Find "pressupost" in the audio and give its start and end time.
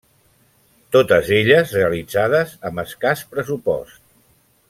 3.35-4.03